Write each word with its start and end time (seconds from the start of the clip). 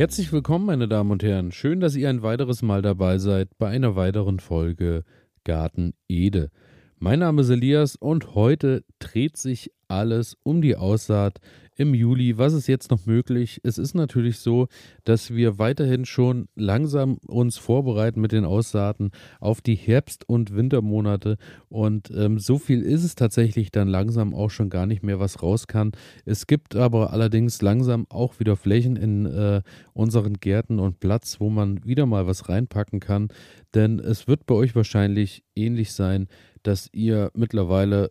Herzlich 0.00 0.32
willkommen, 0.32 0.64
meine 0.64 0.88
Damen 0.88 1.10
und 1.10 1.22
Herren. 1.22 1.52
Schön, 1.52 1.78
dass 1.78 1.94
ihr 1.94 2.08
ein 2.08 2.22
weiteres 2.22 2.62
Mal 2.62 2.80
dabei 2.80 3.18
seid 3.18 3.58
bei 3.58 3.68
einer 3.68 3.96
weiteren 3.96 4.40
Folge 4.40 5.04
Garten 5.44 5.92
Ede. 6.08 6.50
Mein 6.98 7.18
Name 7.18 7.42
ist 7.42 7.50
Elias 7.50 7.96
und 7.96 8.34
heute 8.34 8.82
dreht 8.98 9.36
sich 9.36 9.72
alles 9.88 10.38
um 10.42 10.62
die 10.62 10.74
Aussaat 10.74 11.40
im 11.76 11.94
Juli. 11.94 12.36
Was 12.38 12.52
ist 12.52 12.66
jetzt 12.66 12.90
noch 12.90 13.06
möglich? 13.06 13.60
Es 13.62 13.78
ist 13.78 13.94
natürlich 13.94 14.38
so, 14.38 14.68
dass 15.04 15.34
wir 15.34 15.58
weiterhin 15.58 16.04
schon 16.04 16.48
langsam 16.54 17.18
uns 17.26 17.56
vorbereiten 17.56 18.20
mit 18.20 18.32
den 18.32 18.44
Aussaaten 18.44 19.10
auf 19.40 19.60
die 19.60 19.76
Herbst- 19.76 20.28
und 20.28 20.54
Wintermonate. 20.54 21.36
Und 21.68 22.10
ähm, 22.10 22.38
so 22.38 22.58
viel 22.58 22.82
ist 22.82 23.04
es 23.04 23.14
tatsächlich 23.14 23.70
dann 23.70 23.88
langsam 23.88 24.34
auch 24.34 24.50
schon 24.50 24.70
gar 24.70 24.86
nicht 24.86 25.02
mehr, 25.02 25.20
was 25.20 25.42
raus 25.42 25.66
kann. 25.66 25.92
Es 26.24 26.46
gibt 26.46 26.76
aber 26.76 27.12
allerdings 27.12 27.62
langsam 27.62 28.06
auch 28.08 28.40
wieder 28.40 28.56
Flächen 28.56 28.96
in 28.96 29.26
äh, 29.26 29.62
unseren 29.92 30.34
Gärten 30.34 30.78
und 30.78 31.00
Platz, 31.00 31.40
wo 31.40 31.50
man 31.50 31.84
wieder 31.84 32.06
mal 32.06 32.26
was 32.26 32.48
reinpacken 32.48 33.00
kann. 33.00 33.28
Denn 33.74 34.00
es 34.00 34.28
wird 34.28 34.46
bei 34.46 34.54
euch 34.54 34.74
wahrscheinlich 34.74 35.44
ähnlich 35.54 35.92
sein, 35.92 36.28
dass 36.62 36.88
ihr 36.92 37.30
mittlerweile 37.34 38.10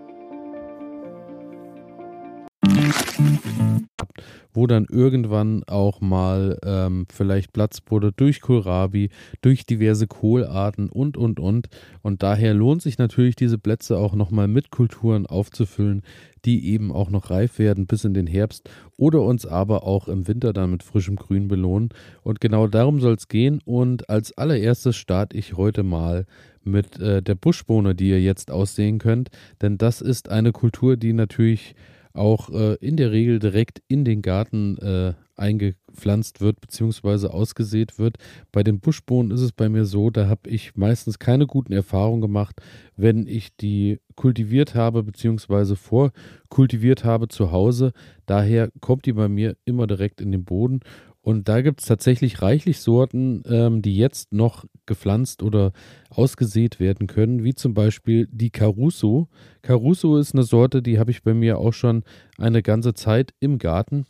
Wo 4.53 4.67
dann 4.67 4.85
irgendwann 4.89 5.63
auch 5.65 6.01
mal 6.01 6.57
ähm, 6.63 7.05
vielleicht 7.11 7.53
Platz 7.53 7.79
wurde 7.87 8.11
durch 8.11 8.41
Kohlrabi, 8.41 9.09
durch 9.41 9.65
diverse 9.65 10.07
Kohlarten 10.07 10.89
und, 10.89 11.17
und, 11.17 11.39
und. 11.39 11.69
Und 12.01 12.23
daher 12.23 12.53
lohnt 12.53 12.81
sich 12.81 12.97
natürlich, 12.97 13.35
diese 13.35 13.57
Plätze 13.57 13.97
auch 13.97 14.15
nochmal 14.15 14.47
mit 14.47 14.71
Kulturen 14.71 15.25
aufzufüllen, 15.25 16.03
die 16.45 16.69
eben 16.69 16.91
auch 16.91 17.09
noch 17.09 17.29
reif 17.29 17.59
werden 17.59 17.85
bis 17.85 18.03
in 18.03 18.13
den 18.13 18.27
Herbst 18.27 18.69
oder 18.97 19.21
uns 19.21 19.45
aber 19.45 19.83
auch 19.85 20.07
im 20.07 20.27
Winter 20.27 20.53
dann 20.53 20.71
mit 20.71 20.83
frischem 20.83 21.15
Grün 21.15 21.47
belohnen. 21.47 21.89
Und 22.23 22.41
genau 22.41 22.67
darum 22.67 22.99
soll 22.99 23.13
es 23.13 23.27
gehen. 23.27 23.61
Und 23.65 24.09
als 24.09 24.37
allererstes 24.37 24.95
starte 24.95 25.37
ich 25.37 25.55
heute 25.55 25.83
mal 25.83 26.25
mit 26.63 26.99
äh, 26.99 27.21
der 27.21 27.35
Buschbohne, 27.35 27.95
die 27.95 28.09
ihr 28.09 28.21
jetzt 28.21 28.51
aussehen 28.51 28.99
könnt. 28.99 29.29
Denn 29.61 29.77
das 29.77 30.01
ist 30.01 30.29
eine 30.29 30.51
Kultur, 30.51 30.97
die 30.97 31.13
natürlich 31.13 31.75
auch 32.13 32.49
äh, 32.49 32.75
in 32.75 32.97
der 32.97 33.11
Regel 33.11 33.39
direkt 33.39 33.81
in 33.87 34.05
den 34.05 34.21
Garten 34.21 34.77
äh, 34.77 35.13
eingepflanzt 35.35 36.39
wird 36.39 36.61
bzw. 36.61 37.27
ausgesät 37.27 37.97
wird. 37.97 38.17
Bei 38.51 38.63
den 38.63 38.79
Buschbohnen 38.79 39.31
ist 39.31 39.41
es 39.41 39.51
bei 39.51 39.69
mir 39.69 39.85
so, 39.85 40.09
da 40.09 40.27
habe 40.27 40.49
ich 40.49 40.75
meistens 40.75 41.19
keine 41.19 41.47
guten 41.47 41.73
Erfahrungen 41.73 42.21
gemacht, 42.21 42.61
wenn 42.95 43.27
ich 43.27 43.55
die 43.57 43.99
kultiviert 44.15 44.75
habe 44.75 45.03
bzw. 45.03 45.75
vorkultiviert 45.75 47.03
habe 47.03 47.27
zu 47.27 47.51
Hause. 47.51 47.91
Daher 48.25 48.69
kommt 48.79 49.05
die 49.05 49.13
bei 49.13 49.27
mir 49.27 49.57
immer 49.65 49.87
direkt 49.87 50.21
in 50.21 50.31
den 50.31 50.45
Boden 50.45 50.81
und 51.21 51.47
da 51.47 51.61
gibt 51.61 51.81
es 51.81 51.87
tatsächlich 51.87 52.41
reichlich 52.41 52.79
Sorten, 52.79 53.43
ähm, 53.45 53.81
die 53.81 53.95
jetzt 53.95 54.33
noch 54.33 54.65
gepflanzt 54.87 55.43
oder 55.43 55.71
ausgesät 56.09 56.79
werden 56.79 57.05
können, 57.05 57.43
wie 57.43 57.53
zum 57.53 57.75
Beispiel 57.75 58.27
die 58.31 58.49
Caruso. 58.49 59.27
Caruso 59.61 60.17
ist 60.17 60.33
eine 60.33 60.43
Sorte, 60.43 60.81
die 60.81 60.97
habe 60.97 61.11
ich 61.11 61.21
bei 61.21 61.35
mir 61.35 61.59
auch 61.59 61.73
schon 61.73 62.03
eine 62.37 62.63
ganze 62.63 62.95
Zeit 62.95 63.33
im 63.39 63.59
Garten. 63.59 64.07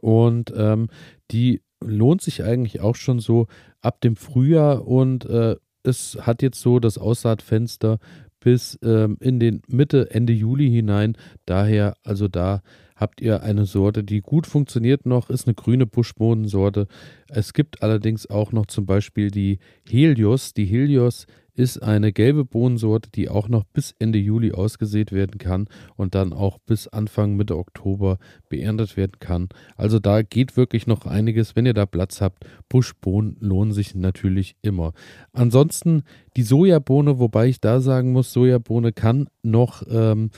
Und 0.00 0.52
ähm, 0.56 0.88
die 1.30 1.60
lohnt 1.84 2.22
sich 2.22 2.42
eigentlich 2.42 2.80
auch 2.80 2.96
schon 2.96 3.18
so 3.18 3.46
ab 3.82 4.00
dem 4.00 4.16
Frühjahr 4.16 4.86
und 4.86 5.26
äh, 5.26 5.56
es 5.82 6.16
hat 6.20 6.40
jetzt 6.40 6.60
so 6.60 6.78
das 6.78 6.96
Aussaatfenster 6.96 7.98
bis 8.40 8.78
ähm, 8.82 9.18
in 9.20 9.38
den 9.38 9.62
Mitte, 9.68 10.10
Ende 10.10 10.32
Juli 10.32 10.70
hinein. 10.70 11.16
Daher 11.44 11.94
also 12.04 12.28
da 12.28 12.62
habt 13.02 13.20
ihr 13.20 13.42
eine 13.42 13.66
Sorte, 13.66 14.04
die 14.04 14.20
gut 14.20 14.46
funktioniert 14.46 15.06
noch, 15.06 15.28
ist 15.28 15.46
eine 15.46 15.54
grüne 15.54 15.86
Buschbohnensorte. 15.86 16.86
Es 17.28 17.52
gibt 17.52 17.82
allerdings 17.82 18.30
auch 18.30 18.52
noch 18.52 18.66
zum 18.66 18.86
Beispiel 18.86 19.30
die 19.30 19.58
Helios. 19.88 20.54
Die 20.54 20.64
Helios 20.64 21.26
ist 21.54 21.82
eine 21.82 22.12
gelbe 22.12 22.44
Bohnensorte, 22.44 23.10
die 23.10 23.28
auch 23.28 23.48
noch 23.48 23.64
bis 23.64 23.94
Ende 23.98 24.18
Juli 24.18 24.52
ausgesät 24.52 25.12
werden 25.12 25.38
kann 25.38 25.66
und 25.96 26.14
dann 26.14 26.32
auch 26.32 26.58
bis 26.58 26.88
Anfang 26.88 27.36
Mitte 27.36 27.58
Oktober 27.58 28.18
beerntet 28.48 28.96
werden 28.96 29.18
kann. 29.20 29.48
Also 29.76 29.98
da 29.98 30.22
geht 30.22 30.56
wirklich 30.56 30.86
noch 30.86 31.04
einiges. 31.04 31.54
Wenn 31.54 31.66
ihr 31.66 31.74
da 31.74 31.84
Platz 31.84 32.20
habt, 32.20 32.46
Buschbohnen 32.68 33.36
lohnen 33.40 33.72
sich 33.72 33.94
natürlich 33.94 34.56
immer. 34.62 34.92
Ansonsten 35.32 36.04
die 36.36 36.42
Sojabohne, 36.42 37.18
wobei 37.18 37.48
ich 37.48 37.60
da 37.60 37.80
sagen 37.80 38.12
muss, 38.12 38.32
Sojabohne 38.32 38.92
kann 38.92 39.28
noch 39.42 39.82
ähm, 39.90 40.30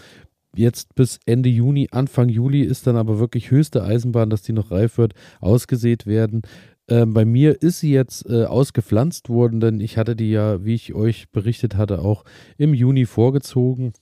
jetzt 0.57 0.95
bis 0.95 1.19
Ende 1.27 1.49
Juni, 1.49 1.89
Anfang 1.91 2.29
Juli 2.29 2.63
ist 2.63 2.87
dann 2.87 2.97
aber 2.97 3.19
wirklich 3.19 3.51
höchste 3.51 3.85
Eisenbahn, 3.85 4.31
dass 4.31 4.43
die 4.43 4.53
noch 4.53 4.71
reif 4.71 4.99
wird, 4.99 5.15
ausgesät 5.41 6.07
werden. 6.07 6.43
Ähm, 6.89 7.15
bei 7.15 7.25
mir 7.25 7.63
ist 7.63 7.81
sie 7.81 7.93
jetzt 7.93 8.29
äh, 8.29 8.45
ausgepflanzt 8.45 9.29
worden, 9.29 9.61
denn 9.61 9.81
ich 9.81 9.97
hatte 9.97 10.15
die 10.15 10.31
ja, 10.31 10.65
wie 10.65 10.75
ich 10.75 10.95
euch 10.95 11.31
berichtet 11.31 11.77
hatte, 11.77 12.01
auch 12.01 12.25
im 12.59 12.75
Juni 12.75 13.07
vorgezogen 13.07 13.95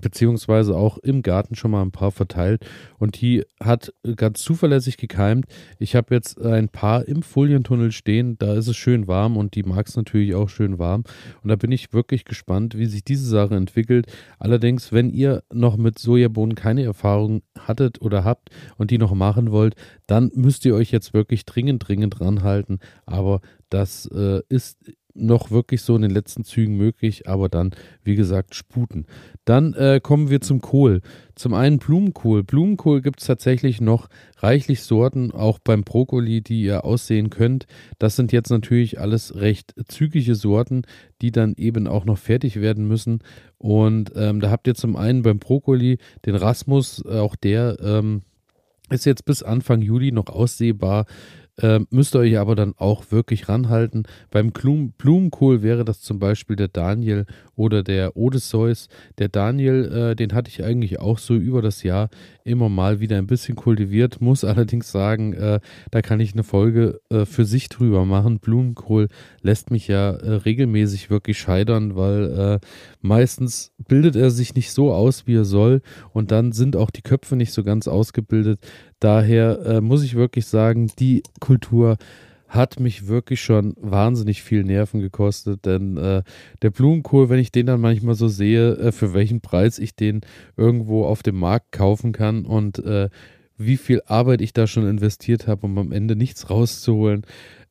beziehungsweise 0.00 0.76
auch 0.76 0.98
im 0.98 1.22
Garten 1.22 1.54
schon 1.54 1.70
mal 1.70 1.82
ein 1.82 1.92
paar 1.92 2.12
verteilt 2.12 2.64
und 2.98 3.20
die 3.20 3.44
hat 3.62 3.92
ganz 4.16 4.42
zuverlässig 4.42 4.96
gekeimt. 4.96 5.46
Ich 5.78 5.94
habe 5.94 6.14
jetzt 6.14 6.40
ein 6.40 6.68
paar 6.68 7.06
im 7.06 7.22
Folientunnel 7.22 7.92
stehen, 7.92 8.36
da 8.38 8.54
ist 8.54 8.68
es 8.68 8.76
schön 8.76 9.06
warm 9.06 9.36
und 9.36 9.54
die 9.54 9.62
mag 9.62 9.86
es 9.86 9.96
natürlich 9.96 10.34
auch 10.34 10.48
schön 10.48 10.78
warm 10.78 11.04
und 11.42 11.48
da 11.48 11.56
bin 11.56 11.72
ich 11.72 11.92
wirklich 11.92 12.24
gespannt, 12.24 12.76
wie 12.76 12.86
sich 12.86 13.04
diese 13.04 13.28
Sache 13.28 13.54
entwickelt. 13.54 14.06
Allerdings, 14.38 14.92
wenn 14.92 15.10
ihr 15.10 15.42
noch 15.52 15.76
mit 15.76 15.98
Sojabohnen 15.98 16.54
keine 16.54 16.82
Erfahrung 16.82 17.42
hattet 17.58 18.00
oder 18.02 18.24
habt 18.24 18.50
und 18.76 18.90
die 18.90 18.98
noch 18.98 19.14
machen 19.14 19.52
wollt, 19.52 19.74
dann 20.06 20.30
müsst 20.34 20.64
ihr 20.64 20.74
euch 20.74 20.90
jetzt 20.90 21.14
wirklich 21.14 21.44
dringend, 21.44 21.86
dringend 21.86 22.20
ranhalten, 22.20 22.78
aber 23.06 23.40
das 23.70 24.06
äh, 24.06 24.42
ist 24.48 24.78
noch 25.14 25.50
wirklich 25.50 25.82
so 25.82 25.96
in 25.96 26.02
den 26.02 26.10
letzten 26.10 26.44
Zügen 26.44 26.76
möglich, 26.76 27.28
aber 27.28 27.48
dann, 27.48 27.70
wie 28.02 28.16
gesagt, 28.16 28.54
sputen. 28.54 29.06
Dann 29.44 29.74
äh, 29.74 30.00
kommen 30.02 30.30
wir 30.30 30.40
zum 30.40 30.60
Kohl. 30.60 31.00
Zum 31.34 31.54
einen 31.54 31.78
Blumenkohl. 31.78 32.42
Blumenkohl 32.42 33.00
gibt 33.00 33.20
es 33.20 33.26
tatsächlich 33.26 33.80
noch 33.80 34.08
reichlich 34.38 34.82
Sorten, 34.82 35.30
auch 35.30 35.58
beim 35.58 35.82
Brokkoli, 35.84 36.40
die 36.40 36.62
ihr 36.62 36.84
aussehen 36.84 37.30
könnt. 37.30 37.66
Das 37.98 38.16
sind 38.16 38.32
jetzt 38.32 38.50
natürlich 38.50 39.00
alles 39.00 39.36
recht 39.36 39.74
zügige 39.88 40.34
Sorten, 40.34 40.82
die 41.22 41.30
dann 41.30 41.54
eben 41.56 41.86
auch 41.86 42.04
noch 42.04 42.18
fertig 42.18 42.60
werden 42.60 42.86
müssen. 42.86 43.20
Und 43.58 44.12
ähm, 44.16 44.40
da 44.40 44.50
habt 44.50 44.66
ihr 44.66 44.74
zum 44.74 44.96
einen 44.96 45.22
beim 45.22 45.38
Brokkoli 45.38 45.98
den 46.26 46.34
Rasmus, 46.34 47.04
auch 47.06 47.36
der 47.36 47.78
ähm, 47.80 48.22
ist 48.90 49.06
jetzt 49.06 49.24
bis 49.24 49.42
Anfang 49.42 49.80
Juli 49.80 50.12
noch 50.12 50.28
aussehbar. 50.28 51.06
Äh, 51.56 51.80
müsst 51.90 52.16
ihr 52.16 52.20
euch 52.20 52.38
aber 52.38 52.56
dann 52.56 52.74
auch 52.76 53.10
wirklich 53.10 53.48
ranhalten. 53.48 54.04
Beim 54.30 54.50
Blum 54.50 54.92
Blumenkohl 54.98 55.62
wäre 55.62 55.84
das 55.84 56.00
zum 56.00 56.18
Beispiel 56.18 56.56
der 56.56 56.68
Daniel 56.68 57.26
oder 57.54 57.84
der 57.84 58.16
Odysseus. 58.16 58.88
Der 59.18 59.28
Daniel, 59.28 59.84
äh, 60.10 60.16
den 60.16 60.32
hatte 60.34 60.48
ich 60.48 60.64
eigentlich 60.64 60.98
auch 60.98 61.18
so 61.18 61.34
über 61.34 61.62
das 61.62 61.84
Jahr 61.84 62.10
immer 62.44 62.68
mal 62.68 63.00
wieder 63.00 63.16
ein 63.16 63.26
bisschen 63.26 63.56
kultiviert, 63.56 64.20
muss 64.20 64.44
allerdings 64.44 64.92
sagen, 64.92 65.32
äh, 65.32 65.60
da 65.90 66.02
kann 66.02 66.20
ich 66.20 66.34
eine 66.34 66.44
Folge 66.44 67.00
äh, 67.10 67.24
für 67.24 67.46
sich 67.46 67.70
drüber 67.70 68.04
machen. 68.04 68.38
Blumenkohl 68.38 69.08
lässt 69.40 69.70
mich 69.70 69.88
ja 69.88 70.10
äh, 70.10 70.34
regelmäßig 70.34 71.08
wirklich 71.08 71.38
scheitern, 71.38 71.96
weil 71.96 72.60
äh, 72.62 72.66
meistens 73.00 73.72
bildet 73.88 74.14
er 74.14 74.30
sich 74.30 74.54
nicht 74.54 74.72
so 74.72 74.92
aus, 74.92 75.26
wie 75.26 75.36
er 75.36 75.46
soll 75.46 75.80
und 76.12 76.30
dann 76.30 76.52
sind 76.52 76.76
auch 76.76 76.90
die 76.90 77.02
Köpfe 77.02 77.34
nicht 77.34 77.52
so 77.52 77.64
ganz 77.64 77.88
ausgebildet. 77.88 78.60
Daher 79.00 79.60
äh, 79.64 79.80
muss 79.80 80.02
ich 80.02 80.14
wirklich 80.14 80.46
sagen, 80.46 80.90
die 80.98 81.22
Kultur 81.40 81.96
hat 82.48 82.78
mich 82.78 83.08
wirklich 83.08 83.40
schon 83.40 83.74
wahnsinnig 83.80 84.42
viel 84.42 84.64
Nerven 84.64 85.00
gekostet, 85.00 85.64
denn 85.66 85.96
äh, 85.96 86.22
der 86.62 86.70
Blumenkohl, 86.70 87.28
wenn 87.28 87.38
ich 87.38 87.52
den 87.52 87.66
dann 87.66 87.80
manchmal 87.80 88.14
so 88.14 88.28
sehe, 88.28 88.76
äh, 88.76 88.92
für 88.92 89.14
welchen 89.14 89.40
Preis 89.40 89.78
ich 89.78 89.96
den 89.96 90.20
irgendwo 90.56 91.04
auf 91.04 91.22
dem 91.22 91.36
Markt 91.36 91.72
kaufen 91.72 92.12
kann 92.12 92.44
und 92.44 92.78
äh, 92.78 93.08
wie 93.56 93.76
viel 93.76 94.02
Arbeit 94.06 94.40
ich 94.40 94.52
da 94.52 94.66
schon 94.66 94.86
investiert 94.86 95.46
habe, 95.46 95.66
um 95.66 95.78
am 95.78 95.92
Ende 95.92 96.16
nichts 96.16 96.50
rauszuholen, 96.50 97.22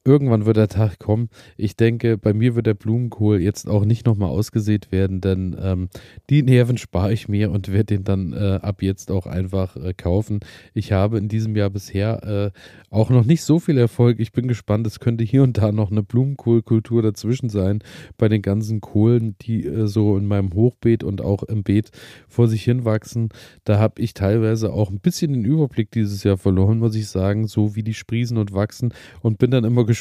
irgendwann 0.06 0.46
wird 0.46 0.58
der 0.58 0.68
Tag 0.68 1.00
kommen. 1.00 1.30
Ich 1.56 1.76
denke, 1.78 2.18
bei 2.18 2.34
mir 2.34 2.56
wird 2.56 2.68
der 2.68 2.74
Blumenkohl 2.74 3.42
jetzt 3.42 3.70
auch 3.70 3.86
nicht 3.86 4.06
nochmal 4.06 4.30
ausgesät 4.30 4.92
werden, 4.92 5.22
denn 5.22 5.56
ähm, 5.60 5.90
die 6.30 6.44
Nerven 6.44 6.78
spare 6.78 7.14
ich 7.14 7.30
mir 7.30 7.52
und 7.52 7.72
werde 7.72 7.96
den 7.96 8.04
dann 8.04 8.34
äh, 8.34 8.60
ab 8.62 8.82
jetzt 8.82 9.12
auch 9.12 9.28
einfach 9.28 9.78
äh, 9.78 9.94
kaufen. 9.94 10.42
Ich 10.74 10.92
habe 10.92 11.18
in 11.18 11.30
diesem 11.30 11.56
Jahr 11.56 11.70
bisher 11.70 12.52
äh, 12.54 12.60
auch 12.90 13.10
noch 13.10 13.26
nicht 13.26 13.44
so 13.44 13.60
viel 13.60 13.78
Erfolg. 13.78 14.20
Ich 14.20 14.34
bin 14.34 14.48
gespannt, 14.48 14.86
es 14.88 15.00
könnte 15.00 15.24
hier 15.24 15.44
und 15.44 15.58
da 15.58 15.72
noch 15.72 15.92
eine 15.92 16.04
Blumenkohlkultur 16.04 17.02
dazwischen 17.02 17.50
sein 17.50 17.80
bei 18.18 18.28
den 18.28 18.42
ganzen 18.42 18.82
Kohlen, 18.82 19.36
die 19.42 19.66
äh, 19.66 19.88
so 19.88 20.18
in 20.18 20.26
meinem 20.26 20.54
Hochbeet 20.54 21.04
und 21.04 21.22
auch 21.22 21.44
im 21.44 21.64
Beet 21.64 21.92
vor 22.28 22.50
sich 22.50 22.64
hin 22.64 22.84
wachsen. 22.84 23.30
Da 23.64 23.80
habe 23.80 24.02
ich 24.02 24.14
teilweise 24.14 24.74
auch 24.74 24.90
ein 24.90 25.00
bisschen 25.00 25.32
den 25.32 25.46
Überblick 25.46 25.92
dieses 25.92 26.24
Jahr 26.24 26.38
verloren, 26.38 26.80
muss 26.80 26.96
ich 26.96 27.08
sagen, 27.08 27.48
so 27.48 27.76
wie 27.76 27.84
die 27.84 27.94
sprießen 27.94 28.38
und 28.38 28.54
wachsen 28.54 28.94
und 29.22 29.38
bin 29.38 29.52
dann 29.52 29.64
immer 29.64 29.86
gespannt, 29.86 29.93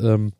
ähm, 0.00 0.32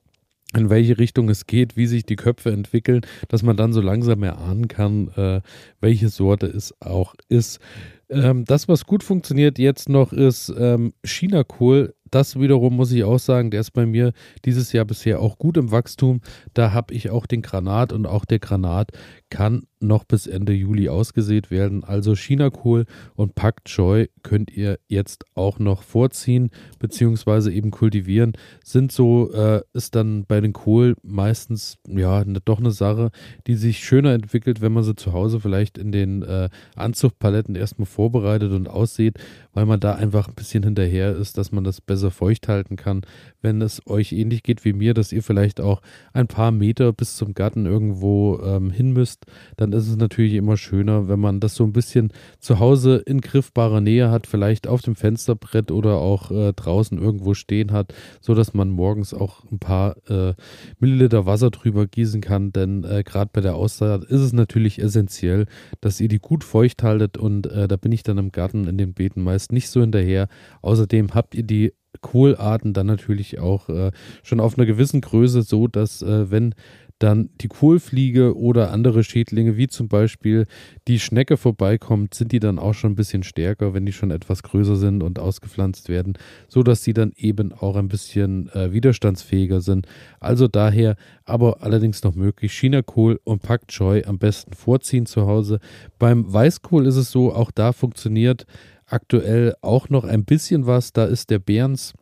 in 0.55 0.70
welche 0.70 0.99
Richtung 0.99 1.29
es 1.29 1.47
geht, 1.47 1.76
wie 1.76 1.87
sich 1.87 2.05
die 2.05 2.17
Köpfe 2.17 2.53
entwickeln, 2.53 3.03
dass 3.29 3.43
man 3.43 3.56
dann 3.56 3.73
so 3.73 3.81
langsam 3.81 4.23
erahnen 4.23 4.69
kann, 4.69 5.08
äh, 5.17 5.41
welche 5.81 6.08
Sorte 6.08 6.47
es 6.47 6.75
auch 6.81 7.14
ist. 7.29 7.61
Ähm, 8.08 8.44
das, 8.44 8.69
was 8.69 8.87
gut 8.87 9.03
funktioniert 9.03 9.58
jetzt 9.58 9.88
noch, 9.88 10.12
ist 10.12 10.53
ähm, 10.56 10.93
China-Kohl 11.05 11.94
das 12.17 12.41
wiederum 12.41 12.75
muss 12.77 12.93
ich 12.93 13.05
auch 13.05 13.19
sagen, 13.19 13.51
der 13.51 13.61
ist 13.61 13.73
bei 13.73 13.85
mir 13.85 14.15
dieses 14.47 14.73
Jahr 14.73 14.87
bisher 14.87 15.21
auch 15.21 15.37
gut 15.37 15.59
im 15.59 15.71
Wachstum. 15.71 16.23
Da 16.55 16.73
habe 16.73 16.95
ich 16.95 17.11
auch 17.11 17.27
den 17.27 17.43
Granat 17.43 17.93
und 17.93 18.07
auch 18.07 18.25
der 18.25 18.39
Granat 18.39 18.93
kann 19.29 19.67
noch 19.81 20.05
bis 20.05 20.27
Ende 20.27 20.55
Juli 20.55 20.89
ausgesät 20.89 21.51
werden. 21.51 21.85
Also 21.85 22.15
Chinakohl 22.15 22.87
und 23.15 23.35
Pak 23.35 23.65
Choi 23.65 24.09
könnt 24.23 24.51
ihr 24.51 24.79
jetzt 24.89 25.25
auch 25.35 25.59
noch 25.59 25.83
vorziehen 25.83 26.51
beziehungsweise 26.79 27.53
eben 27.53 27.71
kultivieren. 27.71 28.33
Sind 28.65 28.93
so, 28.93 29.31
äh, 29.33 29.61
ist 29.75 29.95
dann 29.95 30.25
bei 30.25 30.41
den 30.41 30.55
Kohl 30.55 30.97
meistens 31.03 31.77
ja 31.87 32.25
ne, 32.25 32.41
doch 32.45 32.59
eine 32.59 32.71
Sache, 32.71 33.11
die 33.47 33.57
sich 33.57 33.81
schöner 33.81 34.15
entwickelt, 34.15 34.61
wenn 34.61 34.73
man 34.73 34.85
sie 34.85 34.97
zu 34.97 35.13
Hause 35.13 35.41
vielleicht 35.41 35.77
in 35.77 35.93
den 35.93 36.23
äh, 36.23 36.49
Anzuchtpaletten 36.75 37.55
erstmal 37.55 37.87
vorbereitet 37.87 38.53
und 38.53 38.69
aussieht, 38.69 39.19
weil 39.53 39.67
man 39.67 39.81
da 39.81 39.95
einfach 39.95 40.29
ein 40.29 40.35
bisschen 40.35 40.63
hinterher 40.63 41.15
ist, 41.15 41.37
dass 41.37 41.53
man 41.53 41.65
das 41.65 41.81
besser 41.81 42.06
feucht 42.11 42.49
halten 42.49 42.76
kann. 42.76 43.03
Wenn 43.43 43.62
es 43.62 43.81
euch 43.87 44.12
ähnlich 44.12 44.43
geht 44.43 44.64
wie 44.64 44.73
mir, 44.73 44.94
dass 44.94 45.12
ihr 45.12 45.23
vielleicht 45.23 45.61
auch 45.61 45.82
ein 46.12 46.26
paar 46.26 46.50
Meter 46.50 46.93
bis 46.93 47.17
zum 47.17 47.35
Garten 47.35 47.67
irgendwo 47.67 48.41
ähm, 48.43 48.70
hin 48.70 48.93
müsst, 48.93 49.26
dann 49.56 49.73
ist 49.73 49.88
es 49.88 49.97
natürlich 49.97 50.35
immer 50.35 50.56
schöner, 50.56 51.08
wenn 51.08 51.20
man 51.20 51.41
das 51.41 51.55
so 51.55 51.64
ein 51.64 51.73
bisschen 51.73 52.12
zu 52.38 52.58
Hause 52.58 53.03
in 53.06 53.20
griffbarer 53.20 53.81
Nähe 53.81 54.11
hat, 54.11 54.26
vielleicht 54.26 54.67
auf 54.67 54.82
dem 54.82 54.97
Fensterbrett 54.97 55.70
oder 55.70 55.97
auch 55.97 56.31
äh, 56.31 56.53
draußen 56.53 56.99
irgendwo 56.99 57.35
stehen 57.35 57.73
hat, 57.73 57.94
so 58.20 58.35
dass 58.35 58.55
man 58.55 58.70
morgens 58.70 59.14
auch 59.14 59.44
ein 59.50 59.58
paar 59.58 59.97
äh, 60.08 60.35
Milliliter 60.79 61.26
Wasser 61.26 61.50
drüber 61.50 61.87
gießen 61.87 62.20
kann. 62.20 62.53
Denn 62.53 62.85
äh, 62.85 63.03
gerade 63.05 63.31
bei 63.32 63.41
der 63.41 63.55
Aussaat 63.55 64.05
ist 64.05 64.20
es 64.20 64.32
natürlich 64.32 64.81
essentiell, 64.81 65.47
dass 65.81 66.00
ihr 66.00 66.08
die 66.08 66.19
gut 66.19 66.44
feucht 66.44 66.82
haltet 66.82 67.17
und 67.19 67.47
äh, 67.47 67.69
da 67.69 67.76
bin 67.76 67.93
ich 67.93 68.03
dann 68.03 68.19
im 68.19 68.32
Garten 68.32 68.67
in 68.67 68.79
den 68.79 68.94
Beeten 68.94 69.23
meist 69.23 69.53
nicht 69.53 69.69
so 69.69 69.81
hinterher. 69.81 70.29
Außerdem 70.62 71.14
habt 71.14 71.35
ihr 71.35 71.43
die 71.43 71.73
Kohlarten 72.00 72.72
dann 72.72 72.87
natürlich 72.87 73.38
auch 73.38 73.69
äh, 73.69 73.90
schon 74.22 74.40
auf 74.40 74.58
einer 74.58 74.66
gewissen 74.66 75.00
Größe, 75.00 75.43
so 75.43 75.66
dass 75.69 76.02
äh, 76.02 76.31
wenn 76.31 76.54
dann 76.98 77.28
die 77.40 77.48
Kohlfliege 77.48 78.37
oder 78.37 78.70
andere 78.72 79.04
Schädlinge, 79.04 79.56
wie 79.56 79.69
zum 79.69 79.88
Beispiel 79.88 80.46
die 80.88 80.98
Schnecke 80.98 81.37
vorbeikommt, 81.37 82.14
sind 82.14 82.32
die 82.32 82.40
dann 82.40 82.58
auch 82.58 82.72
schon 82.72 82.93
ein 82.93 82.96
bisschen 82.96 83.22
stärker, 83.22 83.75
wenn 83.75 83.84
die 83.84 83.93
schon 83.93 84.10
etwas 84.10 84.43
größer 84.43 84.76
sind 84.76 85.02
und 85.02 85.19
ausgepflanzt 85.19 85.88
werden, 85.88 86.14
so 86.48 86.62
dass 86.62 86.82
sie 86.82 86.94
dann 86.94 87.12
eben 87.16 87.52
auch 87.52 87.76
ein 87.76 87.88
bisschen 87.88 88.48
äh, 88.50 88.72
widerstandsfähiger 88.72 89.60
sind. 89.60 89.87
Also 90.20 90.48
daher, 90.48 90.96
aber 91.25 91.62
allerdings 91.62 92.02
noch 92.02 92.14
möglich, 92.14 92.52
Chinakohl 92.52 93.20
und 93.25 93.43
Pak 93.43 93.69
Choi 93.69 94.04
am 94.06 94.19
besten 94.19 94.54
vorziehen 94.54 95.04
zu 95.04 95.26
Hause. 95.26 95.60
Beim 95.98 96.32
Weißkohl 96.32 96.87
ist 96.87 96.96
es 96.96 97.10
so, 97.10 97.32
auch 97.34 97.50
da 97.50 97.72
funktioniert 97.72 98.46
aktuell 98.87 99.55
auch 99.61 99.88
noch 99.88 100.05
ein 100.05 100.25
bisschen 100.25 100.67
was. 100.67 100.93
Da 100.93 101.05
ist 101.05 101.31
der 101.31 101.38
Berns 101.38 101.94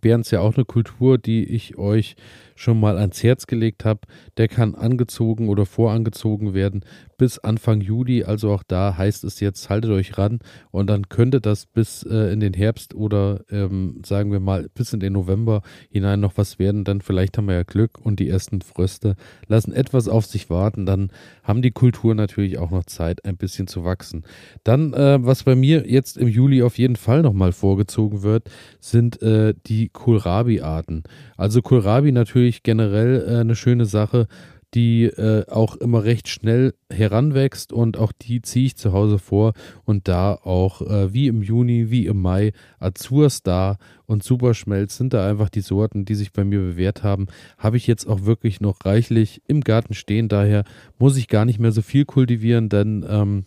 Behrens 0.00 0.30
ja 0.30 0.40
auch 0.40 0.56
eine 0.56 0.64
Kultur, 0.64 1.18
die 1.18 1.44
ich 1.44 1.76
euch 1.78 2.16
schon 2.56 2.80
mal 2.80 2.98
ans 2.98 3.22
Herz 3.22 3.46
gelegt 3.46 3.84
habe. 3.84 4.00
Der 4.36 4.48
kann 4.48 4.74
angezogen 4.74 5.48
oder 5.48 5.66
vorangezogen 5.66 6.54
werden 6.54 6.84
bis 7.18 7.38
Anfang 7.38 7.80
Juli. 7.80 8.24
Also 8.24 8.50
auch 8.50 8.62
da 8.66 8.96
heißt 8.96 9.24
es 9.24 9.40
jetzt, 9.40 9.70
haltet 9.70 9.90
euch 9.90 10.18
ran 10.18 10.40
und 10.70 10.88
dann 10.88 11.08
könnte 11.08 11.40
das 11.40 11.66
bis 11.66 12.02
äh, 12.02 12.32
in 12.32 12.40
den 12.40 12.54
Herbst 12.54 12.94
oder 12.94 13.40
ähm, 13.50 14.02
sagen 14.04 14.32
wir 14.32 14.40
mal 14.40 14.68
bis 14.74 14.92
in 14.92 15.00
den 15.00 15.12
November 15.12 15.62
hinein 15.90 16.20
noch 16.20 16.32
was 16.36 16.58
werden. 16.58 16.84
Dann 16.84 17.00
vielleicht 17.00 17.38
haben 17.38 17.46
wir 17.46 17.54
ja 17.54 17.62
Glück 17.62 17.98
und 18.04 18.20
die 18.20 18.28
ersten 18.28 18.60
Fröste 18.62 19.16
lassen 19.46 19.72
etwas 19.72 20.08
auf 20.08 20.26
sich 20.26 20.50
warten. 20.50 20.86
Dann 20.86 21.10
haben 21.42 21.62
die 21.62 21.70
Kulturen 21.70 22.16
natürlich 22.16 22.58
auch 22.58 22.70
noch 22.70 22.84
Zeit, 22.84 23.24
ein 23.24 23.36
bisschen 23.36 23.66
zu 23.66 23.84
wachsen. 23.84 24.24
Dann, 24.64 24.92
äh, 24.92 25.18
was 25.20 25.44
bei 25.44 25.54
mir 25.54 25.88
jetzt 25.88 26.16
im 26.16 26.28
Juli 26.28 26.62
auf 26.62 26.78
jeden 26.78 26.96
Fall 26.96 27.22
nochmal 27.22 27.52
vorgezogen 27.52 28.22
wird, 28.22 28.50
sind 28.80 29.22
äh, 29.22 29.54
die 29.66 29.88
Kohlrabi-Arten. 29.88 31.04
Also 31.36 31.62
Kohlrabi 31.62 32.12
natürlich 32.12 32.45
generell 32.62 33.24
äh, 33.28 33.40
eine 33.40 33.56
schöne 33.56 33.86
Sache 33.86 34.26
die 34.74 35.04
äh, 35.04 35.46
auch 35.48 35.76
immer 35.76 36.04
recht 36.04 36.28
schnell 36.28 36.74
heranwächst 36.92 37.72
und 37.72 37.96
auch 37.96 38.12
die 38.12 38.42
ziehe 38.42 38.66
ich 38.66 38.76
zu 38.76 38.92
Hause 38.92 39.18
vor 39.18 39.54
und 39.84 40.06
da 40.06 40.34
auch 40.34 40.82
äh, 40.82 41.14
wie 41.14 41.28
im 41.28 41.42
Juni, 41.42 41.90
wie 41.90 42.06
im 42.06 42.20
Mai 42.20 42.52
Azur 42.78 43.30
Star 43.30 43.78
und 44.04 44.22
Superschmelz 44.22 44.96
sind 44.96 45.14
da 45.14 45.28
einfach 45.28 45.48
die 45.48 45.62
Sorten, 45.62 46.04
die 46.04 46.14
sich 46.14 46.32
bei 46.32 46.44
mir 46.44 46.60
bewährt 46.60 47.02
haben. 47.02 47.26
Habe 47.56 47.76
ich 47.76 47.86
jetzt 47.86 48.06
auch 48.06 48.26
wirklich 48.26 48.60
noch 48.60 48.84
reichlich 48.84 49.40
im 49.46 49.62
Garten 49.62 49.94
stehen, 49.94 50.28
daher 50.28 50.64
muss 50.98 51.16
ich 51.16 51.28
gar 51.28 51.44
nicht 51.46 51.58
mehr 51.58 51.72
so 51.72 51.80
viel 51.80 52.04
kultivieren, 52.04 52.68
denn 52.68 53.04
ähm, 53.08 53.44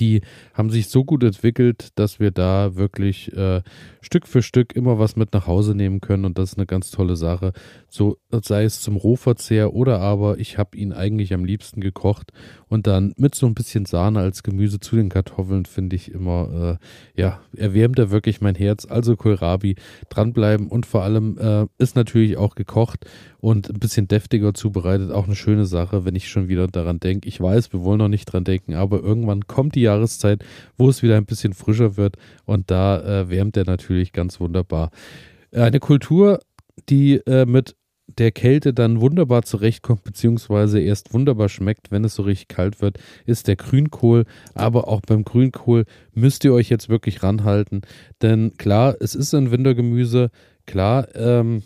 die 0.00 0.22
haben 0.54 0.70
sich 0.70 0.88
so 0.88 1.04
gut 1.04 1.22
entwickelt, 1.22 1.90
dass 1.96 2.20
wir 2.20 2.30
da 2.30 2.76
wirklich 2.76 3.32
äh, 3.36 3.62
Stück 4.00 4.26
für 4.26 4.42
Stück 4.42 4.74
immer 4.74 4.98
was 4.98 5.16
mit 5.16 5.32
nach 5.32 5.46
Hause 5.46 5.74
nehmen 5.74 6.00
können 6.00 6.24
und 6.24 6.38
das 6.38 6.52
ist 6.52 6.58
eine 6.58 6.66
ganz 6.66 6.90
tolle 6.90 7.16
Sache. 7.16 7.52
So 7.88 8.18
sei 8.30 8.64
es 8.64 8.80
zum 8.80 8.96
Rohverzehr 8.96 9.74
oder 9.74 10.00
aber 10.00 10.38
ich 10.38 10.58
habe 10.58 10.76
ihn 10.76 10.92
eigentlich 10.92 11.34
am 11.34 11.44
liebsten 11.44 11.80
gekocht 11.80 12.32
und 12.68 12.86
dann 12.86 13.14
mit 13.16 13.34
so 13.34 13.46
ein 13.46 13.54
bisschen 13.54 13.86
Sahne 13.86 14.20
als 14.20 14.42
Gemüse 14.42 14.80
zu 14.80 14.96
den 14.96 15.08
Kartoffeln 15.08 15.66
finde 15.66 15.96
ich 15.96 16.10
immer, 16.12 16.78
äh, 17.16 17.20
ja, 17.20 17.40
erwärmt 17.56 17.98
er 17.98 18.10
wirklich 18.10 18.40
mein 18.40 18.54
Herz. 18.54 18.86
Also 18.86 19.16
Kohlrabi, 19.16 19.76
dranbleiben 20.08 20.68
und 20.68 20.86
vor 20.86 21.02
allem 21.02 21.38
äh, 21.38 21.66
ist 21.78 21.96
natürlich 21.96 22.36
auch 22.36 22.54
gekocht 22.54 23.06
und 23.38 23.70
ein 23.70 23.78
bisschen 23.78 24.08
deftiger 24.08 24.54
zubereitet. 24.54 25.12
Auch 25.12 25.26
eine 25.26 25.36
schöne 25.36 25.66
Sache, 25.66 26.04
wenn 26.04 26.16
ich 26.16 26.28
schon 26.28 26.48
wieder 26.48 26.66
daran 26.66 26.98
denke. 26.98 27.28
Ich 27.28 27.40
weiß, 27.40 27.72
wir 27.72 27.82
wollen 27.82 27.98
noch 27.98 28.08
nicht 28.08 28.26
dran 28.26 28.44
denken, 28.44 28.74
aber 28.74 29.00
irgendwann 29.00 29.46
kommt 29.46 29.74
die 29.74 29.82
Jahreszeit, 29.86 30.44
wo 30.76 30.88
es 30.88 31.02
wieder 31.02 31.16
ein 31.16 31.26
bisschen 31.26 31.54
frischer 31.54 31.96
wird 31.96 32.16
und 32.44 32.70
da 32.70 33.22
äh, 33.22 33.30
wärmt 33.30 33.56
er 33.56 33.64
natürlich 33.64 34.12
ganz 34.12 34.40
wunderbar. 34.40 34.90
Eine 35.52 35.80
Kultur, 35.80 36.40
die 36.88 37.14
äh, 37.26 37.46
mit 37.46 37.74
der 38.18 38.30
Kälte 38.30 38.72
dann 38.72 39.00
wunderbar 39.00 39.42
zurechtkommt, 39.42 40.04
beziehungsweise 40.04 40.80
erst 40.80 41.12
wunderbar 41.12 41.48
schmeckt, 41.48 41.90
wenn 41.90 42.04
es 42.04 42.14
so 42.14 42.22
richtig 42.22 42.48
kalt 42.48 42.80
wird, 42.80 42.98
ist 43.24 43.48
der 43.48 43.56
Grünkohl. 43.56 44.24
Aber 44.54 44.88
auch 44.88 45.00
beim 45.00 45.24
Grünkohl 45.24 45.84
müsst 46.14 46.44
ihr 46.44 46.52
euch 46.52 46.68
jetzt 46.68 46.88
wirklich 46.88 47.22
ranhalten. 47.22 47.82
Denn 48.22 48.54
klar, 48.58 48.96
es 49.00 49.14
ist 49.14 49.34
ein 49.34 49.50
Wintergemüse. 49.50 50.30
Klar, 50.66 51.08
ähm, 51.14 51.62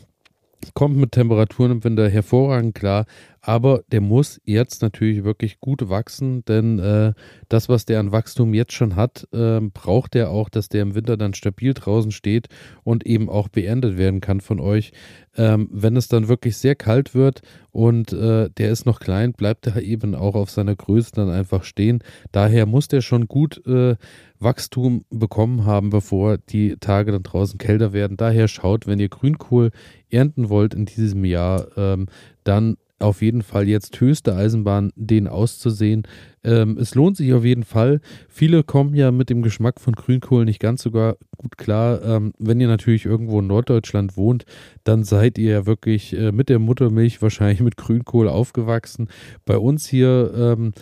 kommt 0.74 0.96
mit 0.96 1.12
Temperaturen 1.12 1.72
im 1.72 1.84
Winter 1.84 2.08
hervorragend 2.08 2.74
klar, 2.74 3.06
aber 3.42 3.82
der 3.90 4.00
muss 4.00 4.40
jetzt 4.44 4.82
natürlich 4.82 5.24
wirklich 5.24 5.60
gut 5.60 5.88
wachsen, 5.88 6.44
denn 6.44 6.78
äh, 6.78 7.14
das, 7.48 7.68
was 7.68 7.86
der 7.86 8.00
an 8.00 8.12
Wachstum 8.12 8.52
jetzt 8.52 8.72
schon 8.72 8.96
hat, 8.96 9.26
äh, 9.32 9.60
braucht 9.60 10.14
er 10.14 10.30
auch, 10.30 10.48
dass 10.48 10.68
der 10.68 10.82
im 10.82 10.94
Winter 10.94 11.16
dann 11.16 11.34
stabil 11.34 11.72
draußen 11.72 12.10
steht 12.10 12.48
und 12.84 13.06
eben 13.06 13.28
auch 13.30 13.48
beendet 13.48 13.96
werden 13.96 14.20
kann 14.20 14.40
von 14.40 14.60
euch. 14.60 14.92
Ähm, 15.36 15.68
wenn 15.72 15.96
es 15.96 16.08
dann 16.08 16.28
wirklich 16.28 16.56
sehr 16.56 16.74
kalt 16.74 17.14
wird 17.14 17.42
und 17.70 18.12
äh, 18.12 18.50
der 18.50 18.70
ist 18.70 18.84
noch 18.84 19.00
klein, 19.00 19.32
bleibt 19.32 19.66
er 19.66 19.80
eben 19.80 20.14
auch 20.14 20.34
auf 20.34 20.50
seiner 20.50 20.76
Größe 20.76 21.12
dann 21.14 21.30
einfach 21.30 21.64
stehen. 21.64 22.02
Daher 22.32 22.66
muss 22.66 22.88
der 22.88 23.00
schon 23.00 23.26
gut 23.26 23.64
äh, 23.66 23.96
Wachstum 24.38 25.04
bekommen 25.10 25.64
haben, 25.64 25.90
bevor 25.90 26.36
die 26.36 26.76
Tage 26.76 27.12
dann 27.12 27.22
draußen 27.22 27.58
kälter 27.58 27.92
werden. 27.92 28.16
Daher 28.16 28.48
schaut, 28.48 28.86
wenn 28.86 28.98
ihr 28.98 29.08
Grünkohl 29.08 29.70
ernten 30.10 30.48
wollt 30.48 30.74
in 30.74 30.86
diesem 30.86 31.24
Jahr, 31.24 31.68
ähm, 31.76 32.06
dann 32.44 32.76
auf 33.00 33.22
jeden 33.22 33.42
Fall 33.42 33.68
jetzt 33.68 34.00
höchste 34.00 34.36
Eisenbahn, 34.36 34.92
den 34.94 35.26
auszusehen. 35.26 36.02
Ähm, 36.44 36.78
es 36.78 36.94
lohnt 36.94 37.16
sich 37.16 37.32
auf 37.32 37.44
jeden 37.44 37.64
Fall. 37.64 38.00
Viele 38.28 38.62
kommen 38.62 38.94
ja 38.94 39.10
mit 39.10 39.30
dem 39.30 39.42
Geschmack 39.42 39.80
von 39.80 39.94
Grünkohl 39.94 40.44
nicht 40.44 40.60
ganz 40.60 40.82
sogar 40.82 41.16
gut 41.36 41.58
klar. 41.58 42.02
Ähm, 42.04 42.32
wenn 42.38 42.60
ihr 42.60 42.68
natürlich 42.68 43.06
irgendwo 43.06 43.40
in 43.40 43.46
Norddeutschland 43.46 44.16
wohnt, 44.16 44.44
dann 44.84 45.04
seid 45.04 45.38
ihr 45.38 45.50
ja 45.50 45.66
wirklich 45.66 46.16
äh, 46.16 46.32
mit 46.32 46.48
der 46.48 46.58
Muttermilch 46.58 47.20
wahrscheinlich 47.22 47.60
mit 47.60 47.76
Grünkohl 47.76 48.28
aufgewachsen. 48.28 49.08
Bei 49.44 49.56
uns 49.56 49.86
hier 49.86 50.32
ähm, 50.36 50.72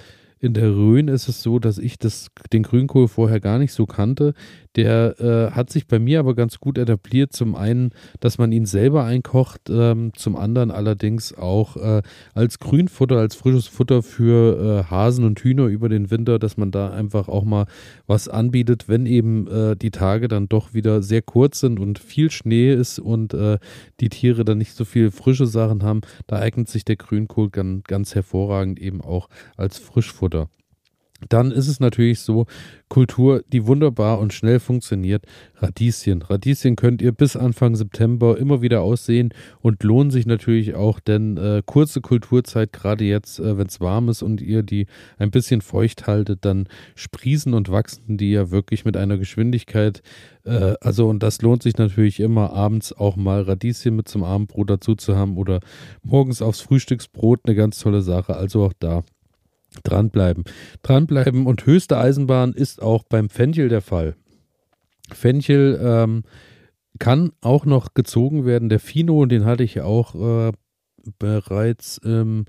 In 0.40 0.54
der 0.54 0.71
Rhön 0.71 1.09
ist 1.09 1.28
es 1.28 1.42
so, 1.42 1.59
dass 1.59 1.78
ich 1.78 1.99
das, 1.99 2.28
den 2.52 2.62
Grünkohl 2.62 3.09
vorher 3.09 3.40
gar 3.40 3.59
nicht 3.59 3.73
so 3.73 3.87
kannte. 3.87 4.35
Der 4.76 5.18
äh, 5.18 5.50
hat 5.50 5.71
sich 5.71 5.88
bei 5.88 5.99
mir 5.99 6.21
aber 6.21 6.37
ganz 6.37 6.61
gut 6.61 6.78
etabliert. 6.78 7.33
Zum 7.33 7.57
einen, 7.57 7.90
dass 8.21 8.38
man 8.38 8.52
ihn 8.52 8.64
selber 8.64 9.02
einkocht, 9.04 9.62
ähm, 9.68 10.12
zum 10.14 10.37
anderen 10.37 10.71
allerdings 10.71 11.37
auch 11.37 11.76
äh, 11.76 12.02
als 12.35 12.61
Grünfutter, 12.61 13.16
als 13.16 13.35
frisches 13.35 13.66
Futter 13.66 14.04
für 14.04 14.85
äh, 14.87 14.90
Hasen 14.90 15.25
und 15.25 15.40
Hühner 15.40 15.66
über 15.66 15.88
den 15.88 16.12
Winter, 16.12 16.38
dass 16.38 16.57
man 16.57 16.71
da 16.71 16.90
einfach 16.90 17.26
auch 17.26 17.45
mal 17.45 17.66
was 18.07 18.28
anbietet, 18.28 18.88
wenn 18.88 19.07
eben 19.07 19.49
äh, 19.49 19.75
die 19.75 19.90
Tage 19.90 20.28
dann 20.28 20.49
doch 20.49 20.73
wieder 20.73 21.02
sehr 21.02 21.23
kurz 21.23 21.59
sind 21.59 21.80
und 21.80 21.99
viel 21.99 22.30
Schnee 22.30 22.73
ist 22.73 23.00
und 23.00 23.35
äh, 23.35 23.59
die 23.99 24.09
Tiere 24.09 24.45
dann 24.45 24.59
nicht 24.59 24.75
so 24.75 24.85
viel 24.85 25.11
frische 25.11 25.47
Sachen 25.47 25.83
haben. 25.83 26.02
Da 26.28 26.38
eignet 26.38 26.68
sich 26.68 26.85
der 26.85 26.97
Grünkohl 26.97 27.50
ganz, 27.50 27.83
ganz 27.85 28.14
hervorragend 28.14 28.78
eben 28.78 29.00
auch 29.00 29.28
als 29.57 29.78
Frischfutter. 29.78 30.27
Dann 31.28 31.50
ist 31.50 31.66
es 31.66 31.80
natürlich 31.80 32.20
so, 32.20 32.47
Kultur, 32.88 33.42
die 33.52 33.66
wunderbar 33.66 34.20
und 34.20 34.32
schnell 34.32 34.61
funktioniert, 34.61 35.26
Radieschen. 35.56 36.23
Radieschen 36.23 36.76
könnt 36.76 37.02
ihr 37.02 37.11
bis 37.11 37.35
Anfang 37.35 37.75
September 37.75 38.38
immer 38.38 38.62
wieder 38.62 38.82
aussehen 38.82 39.35
und 39.61 39.82
lohnen 39.82 40.12
sich 40.12 40.26
natürlich 40.26 40.76
auch, 40.76 41.00
denn 41.00 41.37
äh, 41.37 41.62
kurze 41.66 42.00
Kulturzeit, 42.00 42.73
gerade 42.73 43.04
jetzt, 43.04 43.40
äh, 43.40 43.58
wenn 43.58 43.66
es 43.66 43.80
warm 43.80 44.08
ist 44.08 44.23
und 44.23 44.40
ihr 44.40 44.62
die 44.62 44.87
ein 45.18 45.32
bisschen 45.32 45.61
feucht 45.61 46.06
haltet, 46.06 46.44
dann 46.44 46.68
sprießen 46.94 47.52
und 47.52 47.68
wachsen 47.68 48.16
die 48.16 48.30
ja 48.30 48.52
wirklich 48.52 48.85
mit 48.85 48.97
einer 48.97 49.18
Geschwindigkeit. 49.18 50.02
Äh, 50.44 50.75
also, 50.80 51.08
und 51.08 51.25
das 51.25 51.42
lohnt 51.42 51.64
sich 51.64 51.78
natürlich 51.78 52.20
immer, 52.20 52.52
abends 52.52 52.92
auch 52.92 53.16
mal 53.16 53.42
Radieschen 53.42 53.97
mit 53.97 54.08
zum 54.08 54.23
Abendbrot 54.23 54.70
dazu 54.70 54.94
zu 54.94 55.16
haben 55.16 55.37
oder 55.37 55.58
morgens 56.04 56.42
aufs 56.42 56.61
Frühstücksbrot, 56.61 57.40
eine 57.44 57.56
ganz 57.56 57.80
tolle 57.80 58.02
Sache. 58.02 58.37
Also 58.37 58.64
auch 58.64 58.73
da 58.78 59.02
Dranbleiben. 59.82 60.44
Dranbleiben 60.82 61.47
und 61.47 61.66
höchste 61.66 61.99
Eisenbahn 61.99 62.52
ist 62.52 62.82
auch 62.82 63.04
beim 63.04 63.28
Fenchel 63.28 63.68
der 63.68 63.82
Fall. 63.82 64.16
Fenchel 65.12 65.80
ähm, 65.82 66.25
kann 66.99 67.32
auch 67.40 67.64
noch 67.64 67.94
gezogen 67.94 68.44
werden. 68.44 68.68
Der 68.68 68.80
Fino, 68.80 69.25
den 69.26 69.44
hatte 69.44 69.64
ich 69.64 69.80
auch 69.80 70.14
äh, 70.14 70.52
bereits 71.18 72.00
ähm, 72.04 72.44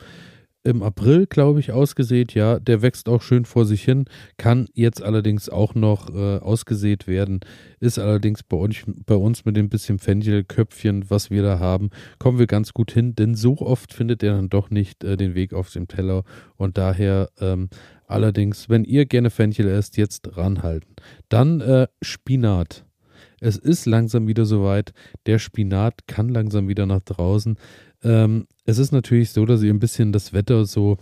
im 0.69 0.83
April, 0.83 1.25
glaube 1.25 1.59
ich, 1.59 1.71
ausgesät. 1.71 2.33
Ja, 2.33 2.59
der 2.59 2.81
wächst 2.81 3.09
auch 3.09 3.21
schön 3.21 3.45
vor 3.45 3.65
sich 3.65 3.83
hin, 3.83 4.05
kann 4.37 4.67
jetzt 4.73 5.03
allerdings 5.03 5.49
auch 5.49 5.75
noch 5.75 6.13
äh, 6.13 6.37
ausgesät 6.37 7.07
werden. 7.07 7.41
Ist 7.79 7.99
allerdings 7.99 8.43
bei 8.43 8.55
uns, 8.55 8.77
bei 9.05 9.15
uns 9.15 9.45
mit 9.45 9.57
dem 9.57 9.69
bisschen 9.69 9.99
Fenchelköpfchen, 9.99 11.09
was 11.09 11.29
wir 11.29 11.43
da 11.43 11.59
haben, 11.59 11.89
kommen 12.19 12.39
wir 12.39 12.47
ganz 12.47 12.73
gut 12.73 12.91
hin, 12.91 13.15
denn 13.15 13.35
so 13.35 13.57
oft 13.57 13.93
findet 13.93 14.23
er 14.23 14.35
dann 14.35 14.49
doch 14.49 14.69
nicht 14.69 15.03
äh, 15.03 15.17
den 15.17 15.35
Weg 15.35 15.53
auf 15.53 15.71
dem 15.71 15.87
Teller 15.87 16.23
und 16.55 16.77
daher 16.77 17.29
ähm, 17.39 17.69
allerdings, 18.07 18.69
wenn 18.69 18.83
ihr 18.83 19.05
gerne 19.05 19.29
Fenchel 19.29 19.67
esst, 19.67 19.97
jetzt 19.97 20.37
ranhalten. 20.37 20.95
Dann 21.29 21.61
äh, 21.61 21.87
Spinat. 22.01 22.85
Es 23.41 23.57
ist 23.57 23.85
langsam 23.85 24.27
wieder 24.27 24.45
soweit. 24.45 24.93
Der 25.25 25.39
Spinat 25.39 26.07
kann 26.07 26.29
langsam 26.29 26.67
wieder 26.67 26.85
nach 26.85 27.01
draußen. 27.01 27.57
Ähm, 28.03 28.47
es 28.65 28.77
ist 28.77 28.91
natürlich 28.91 29.31
so, 29.31 29.45
dass 29.45 29.61
ihr 29.61 29.73
ein 29.73 29.79
bisschen 29.79 30.11
das 30.11 30.33
Wetter 30.33 30.65
so 30.65 30.97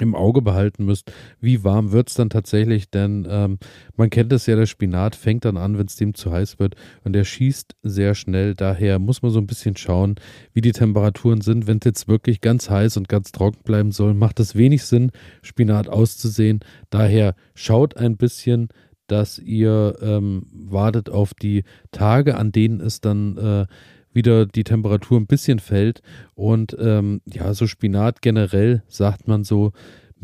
im 0.00 0.14
Auge 0.14 0.42
behalten 0.42 0.84
müsst, 0.84 1.12
wie 1.40 1.62
warm 1.62 1.92
wird 1.92 2.08
es 2.08 2.14
dann 2.14 2.30
tatsächlich, 2.30 2.90
denn 2.90 3.26
ähm, 3.30 3.58
man 3.96 4.10
kennt 4.10 4.32
es 4.32 4.46
ja, 4.46 4.56
der 4.56 4.66
Spinat 4.66 5.14
fängt 5.14 5.44
dann 5.44 5.56
an, 5.56 5.78
wenn 5.78 5.86
es 5.86 5.96
dem 5.96 6.14
zu 6.14 6.32
heiß 6.32 6.58
wird 6.58 6.74
und 7.04 7.12
der 7.12 7.24
schießt 7.24 7.76
sehr 7.82 8.14
schnell. 8.14 8.54
Daher 8.54 8.98
muss 8.98 9.22
man 9.22 9.30
so 9.30 9.38
ein 9.38 9.46
bisschen 9.46 9.76
schauen, 9.76 10.16
wie 10.52 10.60
die 10.60 10.72
Temperaturen 10.72 11.40
sind. 11.40 11.66
Wenn 11.66 11.78
es 11.78 11.84
jetzt 11.84 12.08
wirklich 12.08 12.40
ganz 12.40 12.70
heiß 12.70 12.96
und 12.96 13.08
ganz 13.08 13.30
trocken 13.30 13.62
bleiben 13.62 13.92
soll, 13.92 14.14
macht 14.14 14.40
es 14.40 14.56
wenig 14.56 14.84
Sinn, 14.84 15.12
Spinat 15.42 15.88
auszusehen. 15.88 16.60
Daher 16.90 17.34
schaut 17.54 17.96
ein 17.96 18.16
bisschen, 18.16 18.68
dass 19.06 19.38
ihr 19.38 19.96
ähm, 20.00 20.46
wartet 20.52 21.10
auf 21.10 21.34
die 21.34 21.64
Tage, 21.92 22.36
an 22.36 22.52
denen 22.52 22.80
es 22.80 23.00
dann 23.00 23.36
äh, 23.36 23.66
wieder 24.14 24.46
die 24.46 24.64
Temperatur 24.64 25.18
ein 25.18 25.26
bisschen 25.26 25.58
fällt. 25.58 26.02
Und 26.34 26.76
ähm, 26.80 27.20
ja, 27.26 27.52
so 27.54 27.66
Spinat 27.66 28.22
generell 28.22 28.82
sagt 28.88 29.28
man 29.28 29.44
so 29.44 29.72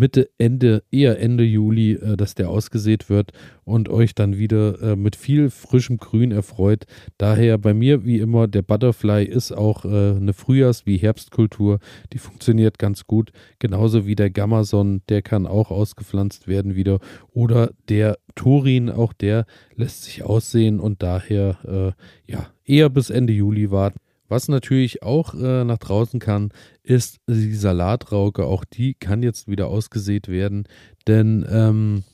Mitte, 0.00 0.30
Ende, 0.38 0.82
eher 0.90 1.20
Ende 1.20 1.44
Juli, 1.44 1.92
äh, 1.92 2.16
dass 2.16 2.34
der 2.34 2.48
ausgesät 2.48 3.10
wird 3.10 3.32
und 3.64 3.90
euch 3.90 4.14
dann 4.14 4.38
wieder 4.38 4.80
äh, 4.80 4.96
mit 4.96 5.14
viel 5.14 5.50
frischem 5.50 5.98
Grün 5.98 6.32
erfreut. 6.32 6.86
Daher 7.18 7.58
bei 7.58 7.74
mir 7.74 8.06
wie 8.06 8.18
immer, 8.18 8.48
der 8.48 8.62
Butterfly 8.62 9.24
ist 9.24 9.52
auch 9.52 9.84
äh, 9.84 9.88
eine 9.88 10.32
Frühjahrs- 10.32 10.86
wie 10.86 10.96
Herbstkultur. 10.96 11.80
Die 12.14 12.18
funktioniert 12.18 12.78
ganz 12.78 13.06
gut. 13.06 13.30
Genauso 13.58 14.06
wie 14.06 14.16
der 14.16 14.30
Gamason, 14.30 15.02
der 15.10 15.20
kann 15.20 15.46
auch 15.46 15.70
ausgepflanzt 15.70 16.48
werden 16.48 16.76
wieder. 16.76 16.98
Oder 17.34 17.70
der 17.90 18.16
Turin, 18.34 18.88
auch 18.88 19.12
der 19.12 19.44
lässt 19.76 20.04
sich 20.04 20.22
aussehen 20.22 20.80
und 20.80 21.02
daher 21.02 21.94
äh, 22.26 22.32
ja 22.32 22.46
eher 22.64 22.88
bis 22.88 23.10
Ende 23.10 23.34
Juli 23.34 23.70
warten. 23.70 23.98
Was 24.30 24.48
natürlich 24.48 25.02
auch 25.02 25.34
äh, 25.34 25.64
nach 25.64 25.78
draußen 25.78 26.20
kann, 26.20 26.50
ist 26.84 27.18
die 27.28 27.54
Salatrauke. 27.54 28.44
Auch 28.44 28.64
die 28.64 28.94
kann 28.94 29.22
jetzt 29.24 29.48
wieder 29.48 29.66
ausgesät 29.66 30.28
werden, 30.28 30.68
denn 31.08 31.44
ähm, 31.50 32.04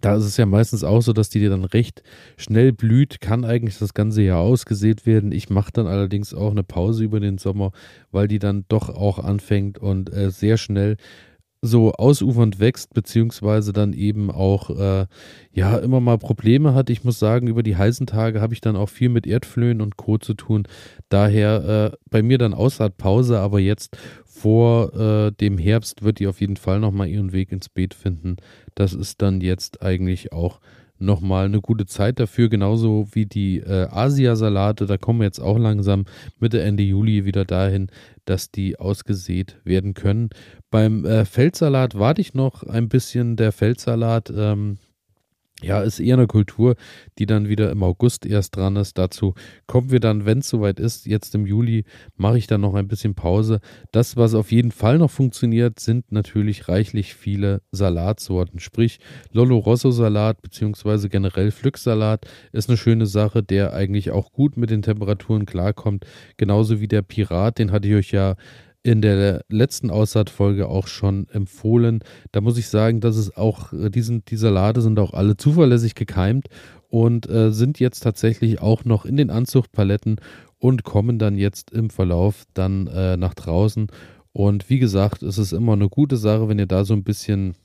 da 0.00 0.16
ist 0.16 0.24
es 0.24 0.36
ja 0.36 0.46
meistens 0.46 0.84
auch 0.84 1.00
so, 1.00 1.12
dass 1.12 1.30
die 1.30 1.44
dann 1.48 1.64
recht 1.64 2.02
schnell 2.36 2.72
blüht, 2.72 3.20
kann 3.20 3.44
eigentlich 3.44 3.78
das 3.78 3.94
ganze 3.94 4.22
Jahr 4.22 4.40
ausgesät 4.40 5.06
werden. 5.06 5.32
Ich 5.32 5.50
mache 5.50 5.72
dann 5.72 5.86
allerdings 5.86 6.34
auch 6.34 6.50
eine 6.50 6.62
Pause 6.62 7.02
über 7.02 7.18
den 7.18 7.38
Sommer, 7.38 7.72
weil 8.12 8.28
die 8.28 8.38
dann 8.38 8.64
doch 8.68 8.90
auch 8.90 9.18
anfängt 9.18 9.78
und 9.78 10.12
äh, 10.12 10.30
sehr 10.30 10.58
schnell 10.58 10.96
so 11.60 11.92
ausufernd 11.92 12.60
wächst, 12.60 12.94
beziehungsweise 12.94 13.72
dann 13.72 13.92
eben 13.92 14.30
auch 14.30 14.70
äh, 14.70 15.06
ja 15.52 15.76
immer 15.78 16.00
mal 16.00 16.18
Probleme 16.18 16.74
hat. 16.74 16.88
Ich 16.90 17.04
muss 17.04 17.18
sagen, 17.18 17.48
über 17.48 17.62
die 17.62 17.76
heißen 17.76 18.06
Tage 18.06 18.40
habe 18.40 18.54
ich 18.54 18.60
dann 18.60 18.76
auch 18.76 18.88
viel 18.88 19.08
mit 19.08 19.26
Erdflöhen 19.26 19.80
und 19.80 19.96
Co. 19.96 20.18
zu 20.18 20.34
tun. 20.34 20.68
Daher 21.08 21.92
äh, 21.92 21.96
bei 22.10 22.22
mir 22.22 22.38
dann 22.38 22.54
Aussaatpause, 22.54 23.40
aber 23.40 23.58
jetzt 23.58 23.96
vor 24.24 24.94
äh, 24.94 25.32
dem 25.32 25.58
Herbst 25.58 26.02
wird 26.02 26.20
die 26.20 26.28
auf 26.28 26.40
jeden 26.40 26.56
Fall 26.56 26.78
nochmal 26.78 27.08
ihren 27.08 27.32
Weg 27.32 27.50
ins 27.50 27.68
Beet 27.68 27.94
finden. 27.94 28.36
Das 28.74 28.92
ist 28.92 29.20
dann 29.20 29.40
jetzt 29.40 29.82
eigentlich 29.82 30.32
auch 30.32 30.60
nochmal 30.98 31.46
eine 31.46 31.60
gute 31.60 31.86
Zeit 31.86 32.20
dafür, 32.20 32.48
genauso 32.48 33.08
wie 33.12 33.26
die 33.26 33.58
äh, 33.58 33.88
Asiasalate. 33.90 34.86
Da 34.86 34.96
kommen 34.96 35.20
wir 35.20 35.26
jetzt 35.26 35.40
auch 35.40 35.58
langsam 35.58 36.04
Mitte, 36.38 36.62
Ende 36.62 36.82
Juli 36.82 37.24
wieder 37.24 37.44
dahin, 37.44 37.88
dass 38.24 38.50
die 38.50 38.78
ausgesät 38.78 39.56
werden 39.64 39.94
können. 39.94 40.30
Beim 40.70 41.04
äh, 41.04 41.24
Feldsalat 41.24 41.98
warte 41.98 42.20
ich 42.20 42.34
noch 42.34 42.62
ein 42.62 42.88
bisschen. 42.88 43.36
Der 43.36 43.52
Feldsalat 43.52 44.32
ähm, 44.34 44.78
ja, 45.60 45.80
ist 45.82 45.98
eher 45.98 46.14
eine 46.14 46.28
Kultur, 46.28 46.76
die 47.18 47.26
dann 47.26 47.48
wieder 47.48 47.72
im 47.72 47.82
August 47.82 48.24
erst 48.24 48.54
dran 48.54 48.76
ist. 48.76 48.96
Dazu 48.96 49.34
kommen 49.66 49.90
wir 49.90 49.98
dann, 49.98 50.24
wenn 50.24 50.38
es 50.38 50.48
soweit 50.48 50.78
ist. 50.78 51.06
Jetzt 51.06 51.34
im 51.34 51.46
Juli 51.46 51.84
mache 52.16 52.38
ich 52.38 52.46
dann 52.46 52.60
noch 52.60 52.74
ein 52.74 52.86
bisschen 52.86 53.16
Pause. 53.16 53.60
Das, 53.90 54.16
was 54.16 54.34
auf 54.34 54.52
jeden 54.52 54.70
Fall 54.70 54.98
noch 54.98 55.10
funktioniert, 55.10 55.80
sind 55.80 56.12
natürlich 56.12 56.68
reichlich 56.68 57.14
viele 57.14 57.62
Salatsorten. 57.72 58.60
Sprich, 58.60 59.00
Lollo 59.32 59.58
Rosso 59.58 59.90
Salat 59.90 60.42
beziehungsweise 60.42 61.08
generell 61.08 61.50
Pflücksalat 61.50 62.26
ist 62.52 62.68
eine 62.68 62.76
schöne 62.76 63.06
Sache, 63.06 63.42
der 63.42 63.72
eigentlich 63.72 64.12
auch 64.12 64.32
gut 64.32 64.56
mit 64.56 64.70
den 64.70 64.82
Temperaturen 64.82 65.44
klarkommt. 65.44 66.06
Genauso 66.36 66.80
wie 66.80 66.88
der 66.88 67.02
Pirat, 67.02 67.58
den 67.58 67.72
hatte 67.72 67.88
ich 67.88 67.94
euch 67.94 68.12
ja 68.12 68.36
in 68.88 69.02
der 69.02 69.44
letzten 69.50 69.90
Aussaatfolge 69.90 70.66
auch 70.66 70.86
schon 70.86 71.28
empfohlen. 71.28 72.00
Da 72.32 72.40
muss 72.40 72.56
ich 72.56 72.68
sagen, 72.68 73.00
dass 73.00 73.16
es 73.16 73.36
auch, 73.36 73.72
äh, 73.74 73.90
die, 73.90 74.00
sind, 74.00 74.30
die 74.30 74.36
Salate 74.36 74.80
sind 74.80 74.98
auch 74.98 75.12
alle 75.12 75.36
zuverlässig 75.36 75.94
gekeimt 75.94 76.48
und 76.88 77.28
äh, 77.28 77.52
sind 77.52 77.80
jetzt 77.80 78.00
tatsächlich 78.00 78.62
auch 78.62 78.86
noch 78.86 79.04
in 79.04 79.18
den 79.18 79.30
Anzuchtpaletten 79.30 80.16
und 80.58 80.84
kommen 80.84 81.18
dann 81.18 81.36
jetzt 81.36 81.70
im 81.70 81.90
Verlauf 81.90 82.44
dann 82.54 82.86
äh, 82.86 83.18
nach 83.18 83.34
draußen. 83.34 83.88
Und 84.32 84.70
wie 84.70 84.78
gesagt, 84.78 85.22
es 85.22 85.36
ist 85.36 85.52
immer 85.52 85.74
eine 85.74 85.90
gute 85.90 86.16
Sache, 86.16 86.48
wenn 86.48 86.58
ihr 86.58 86.66
da 86.66 86.84
so 86.84 86.94
ein 86.94 87.04
bisschen 87.04 87.56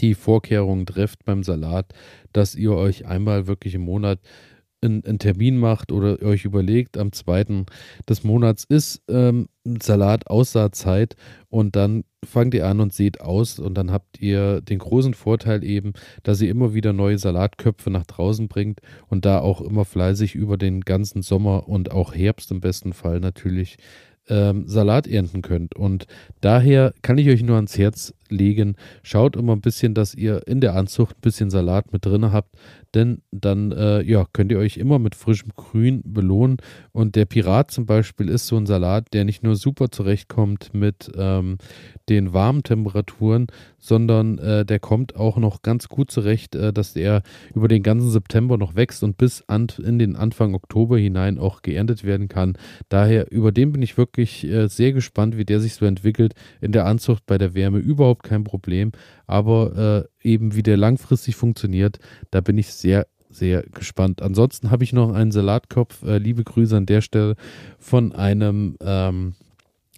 die 0.00 0.14
Vorkehrungen 0.14 0.86
trefft 0.86 1.24
beim 1.24 1.42
Salat, 1.42 1.92
dass 2.32 2.54
ihr 2.54 2.72
euch 2.74 3.06
einmal 3.06 3.48
wirklich 3.48 3.74
im 3.74 3.82
Monat 3.82 4.20
einen, 4.80 5.04
einen, 5.04 5.18
Termin 5.18 5.58
macht 5.58 5.92
oder 5.92 6.22
euch 6.22 6.44
überlegt, 6.44 6.96
am 6.96 7.12
zweiten 7.12 7.66
des 8.08 8.24
Monats 8.24 8.64
ist 8.64 9.02
ähm, 9.08 9.48
Salat 9.64 10.28
Aussaatzeit 10.28 11.16
und 11.48 11.76
dann 11.76 12.04
fangt 12.24 12.54
ihr 12.54 12.66
an 12.66 12.80
und 12.80 12.92
seht 12.92 13.20
aus 13.20 13.58
und 13.58 13.74
dann 13.74 13.90
habt 13.90 14.20
ihr 14.20 14.60
den 14.60 14.78
großen 14.78 15.14
Vorteil 15.14 15.64
eben, 15.64 15.92
dass 16.22 16.40
ihr 16.40 16.50
immer 16.50 16.74
wieder 16.74 16.92
neue 16.92 17.18
Salatköpfe 17.18 17.90
nach 17.90 18.06
draußen 18.06 18.48
bringt 18.48 18.80
und 19.08 19.24
da 19.24 19.40
auch 19.40 19.60
immer 19.60 19.84
fleißig 19.84 20.34
über 20.34 20.56
den 20.56 20.80
ganzen 20.82 21.22
Sommer 21.22 21.68
und 21.68 21.90
auch 21.92 22.14
Herbst 22.14 22.50
im 22.50 22.60
besten 22.60 22.92
Fall 22.92 23.20
natürlich 23.20 23.76
ähm, 24.28 24.66
Salat 24.66 25.06
ernten 25.06 25.42
könnt. 25.42 25.74
Und 25.74 26.06
daher 26.40 26.92
kann 27.02 27.18
ich 27.18 27.28
euch 27.28 27.42
nur 27.42 27.56
ans 27.56 27.78
Herz 27.78 28.14
legen. 28.32 28.76
Schaut 29.02 29.36
immer 29.36 29.54
ein 29.54 29.60
bisschen, 29.60 29.94
dass 29.94 30.14
ihr 30.14 30.46
in 30.46 30.60
der 30.60 30.74
Anzucht 30.74 31.16
ein 31.16 31.20
bisschen 31.22 31.50
Salat 31.50 31.92
mit 31.92 32.06
drin 32.06 32.32
habt, 32.32 32.56
denn 32.94 33.22
dann 33.30 33.72
äh, 33.72 34.02
ja, 34.02 34.26
könnt 34.32 34.52
ihr 34.52 34.58
euch 34.58 34.76
immer 34.76 34.98
mit 34.98 35.14
frischem 35.14 35.50
Grün 35.54 36.02
belohnen. 36.04 36.58
Und 36.92 37.16
der 37.16 37.26
Pirat 37.26 37.70
zum 37.70 37.86
Beispiel 37.86 38.28
ist 38.28 38.46
so 38.46 38.56
ein 38.56 38.66
Salat, 38.66 39.08
der 39.12 39.24
nicht 39.24 39.42
nur 39.42 39.56
super 39.56 39.90
zurechtkommt 39.90 40.72
mit 40.72 41.10
ähm, 41.16 41.58
den 42.08 42.32
warmen 42.32 42.62
Temperaturen, 42.62 43.46
sondern 43.78 44.38
äh, 44.38 44.64
der 44.64 44.78
kommt 44.78 45.16
auch 45.16 45.36
noch 45.36 45.62
ganz 45.62 45.88
gut 45.88 46.10
zurecht, 46.10 46.54
äh, 46.54 46.72
dass 46.72 46.94
der 46.94 47.22
über 47.54 47.68
den 47.68 47.82
ganzen 47.82 48.10
September 48.10 48.56
noch 48.56 48.74
wächst 48.74 49.02
und 49.02 49.16
bis 49.18 49.44
an, 49.46 49.68
in 49.82 49.98
den 49.98 50.16
Anfang 50.16 50.54
Oktober 50.54 50.98
hinein 50.98 51.38
auch 51.38 51.62
geerntet 51.62 52.04
werden 52.04 52.28
kann. 52.28 52.56
Daher 52.88 53.30
über 53.30 53.52
den 53.52 53.72
bin 53.72 53.82
ich 53.82 53.96
wirklich 53.96 54.44
äh, 54.44 54.68
sehr 54.68 54.92
gespannt, 54.92 55.36
wie 55.36 55.44
der 55.44 55.60
sich 55.60 55.74
so 55.74 55.84
entwickelt. 55.84 56.34
In 56.60 56.72
der 56.72 56.86
Anzucht 56.86 57.24
bei 57.26 57.38
der 57.38 57.54
Wärme 57.54 57.78
überhaupt 57.78 58.17
kein 58.22 58.44
Problem, 58.44 58.92
aber 59.26 60.08
äh, 60.22 60.28
eben 60.28 60.54
wie 60.54 60.62
der 60.62 60.76
langfristig 60.76 61.36
funktioniert, 61.36 61.98
da 62.30 62.40
bin 62.40 62.58
ich 62.58 62.72
sehr 62.72 63.06
sehr 63.30 63.62
gespannt. 63.62 64.22
Ansonsten 64.22 64.70
habe 64.70 64.84
ich 64.84 64.92
noch 64.92 65.12
einen 65.12 65.32
Salatkopf. 65.32 66.02
Äh, 66.02 66.18
liebe 66.18 66.44
Grüße 66.44 66.76
an 66.76 66.86
der 66.86 67.02
Stelle 67.02 67.36
von 67.78 68.12
einem 68.12 68.76
ähm, 68.80 69.34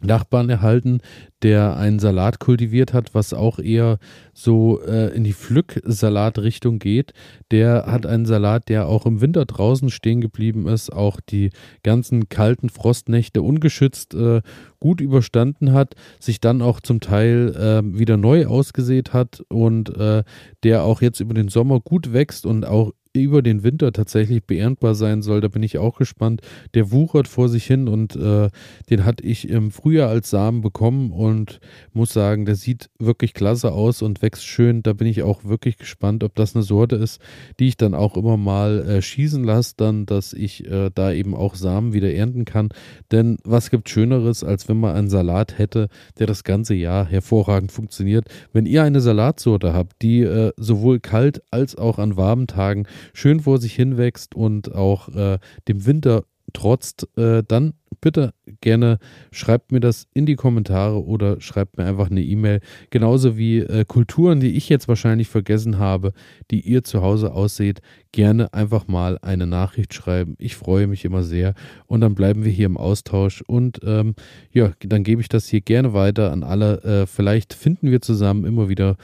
Nachbarn 0.00 0.48
erhalten, 0.48 1.00
der 1.42 1.76
einen 1.76 1.98
Salat 1.98 2.38
kultiviert 2.38 2.92
hat, 2.92 3.14
was 3.14 3.32
auch 3.32 3.58
eher 3.58 3.98
so 4.34 4.80
äh, 4.82 5.14
in 5.14 5.24
die 5.24 5.32
Pflück-Salat-Richtung 5.32 6.78
geht. 6.78 7.12
Der 7.50 7.86
hat 7.86 8.06
einen 8.06 8.26
Salat, 8.26 8.68
der 8.68 8.86
auch 8.86 9.06
im 9.06 9.20
Winter 9.20 9.46
draußen 9.46 9.90
stehen 9.90 10.20
geblieben 10.20 10.68
ist, 10.68 10.92
auch 10.92 11.20
die 11.20 11.50
ganzen 11.82 12.28
kalten 12.28 12.68
Frostnächte 12.68 13.42
ungeschützt 13.42 14.14
äh, 14.14 14.42
gut 14.80 15.00
überstanden 15.00 15.72
hat, 15.72 15.94
sich 16.18 16.40
dann 16.40 16.62
auch 16.62 16.80
zum 16.80 17.00
Teil 17.00 17.54
äh, 17.56 17.98
wieder 17.98 18.16
neu 18.16 18.46
ausgesät 18.46 19.12
hat 19.12 19.42
und 19.48 19.96
äh, 19.96 20.24
der 20.62 20.84
auch 20.84 21.02
jetzt 21.02 21.20
über 21.20 21.34
den 21.34 21.48
Sommer 21.48 21.80
gut 21.80 22.12
wächst 22.12 22.46
und 22.46 22.66
auch 22.66 22.92
über 23.12 23.42
den 23.42 23.62
Winter 23.64 23.92
tatsächlich 23.92 24.44
beerntbar 24.44 24.94
sein 24.94 25.22
soll. 25.22 25.40
Da 25.40 25.48
bin 25.48 25.62
ich 25.62 25.78
auch 25.78 25.98
gespannt. 25.98 26.42
Der 26.74 26.92
wuchert 26.92 27.26
vor 27.26 27.48
sich 27.48 27.64
hin 27.64 27.88
und 27.88 28.14
äh, 28.16 28.48
den 28.88 29.04
hatte 29.04 29.24
ich 29.24 29.48
im 29.48 29.70
Frühjahr 29.70 30.08
als 30.08 30.30
Samen 30.30 30.60
bekommen 30.60 31.10
und 31.10 31.60
muss 31.92 32.12
sagen, 32.12 32.44
der 32.44 32.54
sieht 32.54 32.90
wirklich 32.98 33.34
klasse 33.34 33.72
aus 33.72 34.02
und 34.02 34.22
wächst 34.22 34.44
schön. 34.44 34.82
Da 34.82 34.92
bin 34.92 35.08
ich 35.08 35.22
auch 35.22 35.44
wirklich 35.44 35.76
gespannt, 35.76 36.22
ob 36.22 36.34
das 36.36 36.54
eine 36.54 36.62
Sorte 36.62 36.96
ist, 36.96 37.20
die 37.58 37.68
ich 37.68 37.76
dann 37.76 37.94
auch 37.94 38.16
immer 38.16 38.36
mal 38.36 38.86
äh, 38.88 39.02
schießen 39.02 39.42
lasse, 39.42 39.74
dann, 39.76 40.06
dass 40.06 40.32
ich 40.32 40.66
äh, 40.70 40.90
da 40.94 41.12
eben 41.12 41.34
auch 41.34 41.56
Samen 41.56 41.92
wieder 41.92 42.12
ernten 42.12 42.44
kann. 42.44 42.68
Denn 43.10 43.38
was 43.44 43.70
gibt 43.70 43.88
Schöneres, 43.88 44.44
als 44.44 44.68
wenn 44.68 44.78
man 44.78 44.94
einen 44.94 45.10
Salat 45.10 45.58
hätte, 45.58 45.88
der 46.18 46.26
das 46.26 46.44
ganze 46.44 46.74
Jahr 46.74 47.06
hervorragend 47.06 47.72
funktioniert. 47.72 48.26
Wenn 48.52 48.66
ihr 48.66 48.84
eine 48.84 49.00
Salatsorte 49.00 49.72
habt, 49.72 50.00
die 50.02 50.20
äh, 50.20 50.52
sowohl 50.56 51.00
kalt 51.00 51.42
als 51.50 51.76
auch 51.76 51.98
an 51.98 52.16
warmen 52.16 52.46
Tagen 52.46 52.86
schön 53.12 53.40
vor 53.40 53.58
sich 53.58 53.74
hinwächst 53.74 54.34
und 54.34 54.74
auch 54.74 55.08
äh, 55.08 55.38
dem 55.68 55.86
Winter 55.86 56.24
trotzt, 56.52 57.08
äh, 57.16 57.42
dann 57.46 57.74
bitte 58.00 58.32
gerne 58.60 58.98
schreibt 59.30 59.72
mir 59.72 59.80
das 59.80 60.06
in 60.14 60.26
die 60.26 60.36
Kommentare 60.36 61.04
oder 61.04 61.40
schreibt 61.40 61.76
mir 61.76 61.84
einfach 61.84 62.10
eine 62.10 62.22
E-Mail. 62.22 62.60
Genauso 62.90 63.36
wie 63.36 63.58
äh, 63.58 63.84
Kulturen, 63.84 64.40
die 64.40 64.56
ich 64.56 64.68
jetzt 64.68 64.88
wahrscheinlich 64.88 65.28
vergessen 65.28 65.78
habe, 65.78 66.12
die 66.50 66.60
ihr 66.60 66.82
zu 66.82 67.02
Hause 67.02 67.32
ausseht, 67.32 67.80
gerne 68.12 68.52
einfach 68.54 68.88
mal 68.88 69.18
eine 69.22 69.46
Nachricht 69.46 69.92
schreiben. 69.94 70.34
Ich 70.38 70.56
freue 70.56 70.86
mich 70.86 71.04
immer 71.04 71.22
sehr 71.22 71.54
und 71.86 72.00
dann 72.00 72.14
bleiben 72.14 72.44
wir 72.44 72.52
hier 72.52 72.66
im 72.66 72.76
Austausch 72.76 73.42
und 73.46 73.80
ähm, 73.84 74.14
ja, 74.52 74.72
dann 74.80 75.04
gebe 75.04 75.20
ich 75.20 75.28
das 75.28 75.48
hier 75.48 75.60
gerne 75.60 75.92
weiter 75.92 76.32
an 76.32 76.42
alle. 76.42 76.82
Äh, 76.82 77.06
vielleicht 77.06 77.52
finden 77.52 77.90
wir 77.90 78.00
zusammen 78.00 78.44
immer 78.44 78.68
wieder 78.68 78.96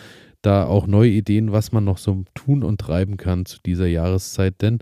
da 0.47 0.65
auch 0.65 0.87
neue 0.87 1.11
Ideen, 1.11 1.53
was 1.53 1.73
man 1.73 1.85
noch 1.85 1.99
so 1.99 2.25
tun 2.35 2.63
und 2.63 2.81
treiben 2.81 3.17
kann 3.17 3.47
zu 3.47 3.59
dieser 3.65 3.87
Jahreszeit. 3.87 4.63
Denn 4.63 4.79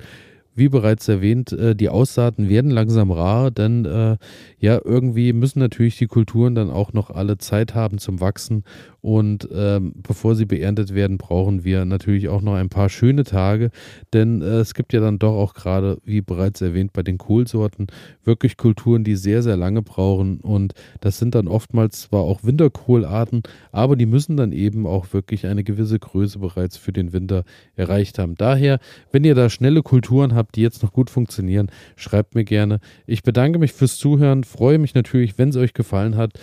wie 0.54 0.68
bereits 0.68 1.08
erwähnt, 1.08 1.52
äh, 1.52 1.74
die 1.74 1.88
Aussaaten 1.88 2.48
werden 2.48 2.70
langsam 2.70 3.10
rar, 3.10 3.50
denn 3.50 3.84
äh, 3.84 4.16
ja, 4.58 4.80
irgendwie 4.84 5.32
müssen 5.32 5.58
natürlich 5.58 5.96
die 5.96 6.06
Kulturen 6.06 6.54
dann 6.54 6.70
auch 6.70 6.92
noch 6.92 7.10
alle 7.10 7.38
Zeit 7.38 7.74
haben 7.74 7.98
zum 7.98 8.20
Wachsen 8.20 8.62
und 9.04 9.46
ähm, 9.52 9.92
bevor 9.96 10.34
sie 10.34 10.46
beerntet 10.46 10.94
werden, 10.94 11.18
brauchen 11.18 11.62
wir 11.62 11.84
natürlich 11.84 12.30
auch 12.30 12.40
noch 12.40 12.54
ein 12.54 12.70
paar 12.70 12.88
schöne 12.88 13.24
Tage, 13.24 13.70
denn 14.14 14.40
äh, 14.40 14.60
es 14.60 14.72
gibt 14.72 14.94
ja 14.94 15.00
dann 15.00 15.18
doch 15.18 15.34
auch 15.34 15.52
gerade, 15.52 15.98
wie 16.06 16.22
bereits 16.22 16.62
erwähnt, 16.62 16.94
bei 16.94 17.02
den 17.02 17.18
Kohlsorten 17.18 17.88
wirklich 18.24 18.56
Kulturen, 18.56 19.04
die 19.04 19.16
sehr, 19.16 19.42
sehr 19.42 19.58
lange 19.58 19.82
brauchen. 19.82 20.40
Und 20.40 20.72
das 21.02 21.18
sind 21.18 21.34
dann 21.34 21.48
oftmals 21.48 22.00
zwar 22.00 22.22
auch 22.22 22.44
Winterkohlarten, 22.44 23.42
aber 23.72 23.96
die 23.96 24.06
müssen 24.06 24.38
dann 24.38 24.52
eben 24.52 24.86
auch 24.86 25.12
wirklich 25.12 25.44
eine 25.44 25.64
gewisse 25.64 25.98
Größe 25.98 26.38
bereits 26.38 26.78
für 26.78 26.94
den 26.94 27.12
Winter 27.12 27.44
erreicht 27.76 28.18
haben. 28.18 28.36
Daher, 28.36 28.78
wenn 29.12 29.24
ihr 29.24 29.34
da 29.34 29.50
schnelle 29.50 29.82
Kulturen 29.82 30.34
habt, 30.34 30.56
die 30.56 30.62
jetzt 30.62 30.82
noch 30.82 30.94
gut 30.94 31.10
funktionieren, 31.10 31.70
schreibt 31.96 32.34
mir 32.34 32.44
gerne. 32.44 32.80
Ich 33.06 33.22
bedanke 33.22 33.58
mich 33.58 33.74
fürs 33.74 33.98
Zuhören, 33.98 34.44
freue 34.44 34.78
mich 34.78 34.94
natürlich, 34.94 35.36
wenn 35.36 35.50
es 35.50 35.56
euch 35.56 35.74
gefallen 35.74 36.16
hat. 36.16 36.38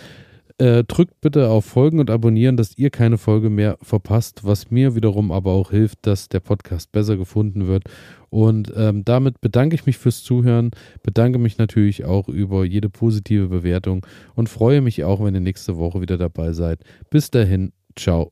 Äh, 0.62 0.84
drückt 0.84 1.20
bitte 1.20 1.48
auf 1.48 1.64
Folgen 1.64 1.98
und 1.98 2.08
abonnieren, 2.08 2.56
dass 2.56 2.78
ihr 2.78 2.90
keine 2.90 3.18
Folge 3.18 3.50
mehr 3.50 3.78
verpasst, 3.82 4.44
was 4.44 4.70
mir 4.70 4.94
wiederum 4.94 5.32
aber 5.32 5.50
auch 5.50 5.72
hilft, 5.72 6.06
dass 6.06 6.28
der 6.28 6.38
Podcast 6.38 6.92
besser 6.92 7.16
gefunden 7.16 7.66
wird. 7.66 7.82
Und 8.30 8.72
ähm, 8.76 9.04
damit 9.04 9.40
bedanke 9.40 9.74
ich 9.74 9.86
mich 9.86 9.98
fürs 9.98 10.22
Zuhören, 10.22 10.70
bedanke 11.02 11.40
mich 11.40 11.58
natürlich 11.58 12.04
auch 12.04 12.28
über 12.28 12.64
jede 12.64 12.88
positive 12.90 13.48
Bewertung 13.48 14.06
und 14.36 14.48
freue 14.48 14.82
mich 14.82 15.02
auch, 15.02 15.24
wenn 15.24 15.34
ihr 15.34 15.40
nächste 15.40 15.78
Woche 15.78 16.00
wieder 16.00 16.16
dabei 16.16 16.52
seid. 16.52 16.78
Bis 17.10 17.32
dahin, 17.32 17.72
ciao. 17.96 18.31